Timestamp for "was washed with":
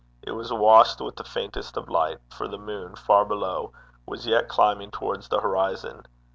0.31-1.17